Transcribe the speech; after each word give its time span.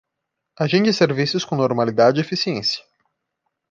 Agende 0.57 0.91
serviços 0.91 1.45
com 1.45 1.55
normalidade 1.55 2.17
e 2.19 2.21
eficiência. 2.21 2.83